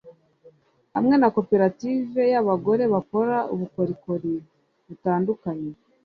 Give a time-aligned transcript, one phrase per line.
[0.95, 4.33] hamwe na koperative y’abagore bakora ubukorikori
[4.87, 5.69] butandukanye